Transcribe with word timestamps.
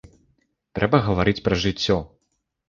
Трэба 0.79 0.97
гаварыць 1.09 1.43
пра 1.49 1.55
жыццё! 1.67 2.01